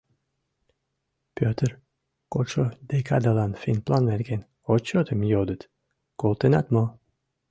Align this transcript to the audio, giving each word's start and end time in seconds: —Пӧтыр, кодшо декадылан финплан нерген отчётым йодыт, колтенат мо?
—Пӧтыр, 1.37 1.71
кодшо 2.33 2.63
декадылан 2.89 3.51
финплан 3.61 4.03
нерген 4.11 4.41
отчётым 4.73 5.19
йодыт, 5.31 5.61
колтенат 6.21 6.65
мо? 6.75 6.85